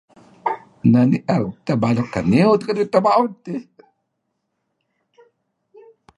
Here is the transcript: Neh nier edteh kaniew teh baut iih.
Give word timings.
Neh 0.91 1.05
nier 1.09 1.41
edteh 1.49 2.07
kaniew 2.13 2.51
teh 2.91 3.03
baut 3.05 3.41
iih. 3.53 3.65